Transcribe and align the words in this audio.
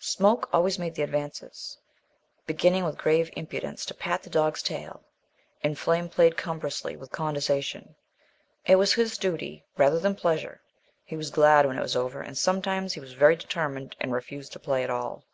Smoke 0.00 0.48
always 0.54 0.78
made 0.78 0.94
the 0.94 1.02
advances, 1.02 1.76
beginning 2.46 2.84
with 2.86 2.96
grave 2.96 3.30
impudence 3.36 3.84
to 3.84 3.92
pat 3.92 4.22
the 4.22 4.30
dog's 4.30 4.62
tail, 4.62 5.02
and 5.62 5.78
Flame 5.78 6.08
played 6.08 6.38
cumbrously, 6.38 6.96
with 6.96 7.10
condescension. 7.12 7.94
It 8.64 8.76
was 8.76 8.94
his 8.94 9.18
duty, 9.18 9.66
rather 9.76 9.98
than 9.98 10.14
pleasure; 10.14 10.62
he 11.04 11.14
was 11.18 11.28
glad 11.30 11.66
when 11.66 11.76
it 11.76 11.82
was 11.82 11.94
over, 11.94 12.22
and 12.22 12.38
sometimes 12.38 12.94
he 12.94 13.00
was 13.00 13.12
very 13.12 13.36
determined 13.36 13.96
and 14.00 14.14
refused 14.14 14.52
to 14.54 14.58
play 14.58 14.82
at 14.82 14.88
all. 14.88 15.24